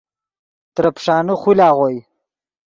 ترے 0.75 0.89
پیݰانے 0.95 1.33
خول 1.41 1.59
آغوئے 1.67 1.97